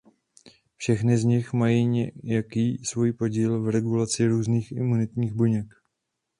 [0.75, 1.85] Všechny z nich mají
[2.23, 5.73] nějaký svůj podíl v regulaci různých imunitních buněk.